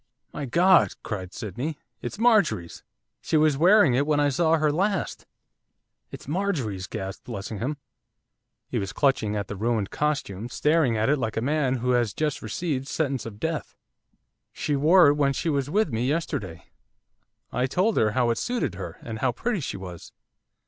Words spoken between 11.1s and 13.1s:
like a man who has just received